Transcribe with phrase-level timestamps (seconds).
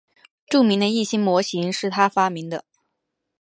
[0.47, 2.65] 著名的易辛模型是他发明的。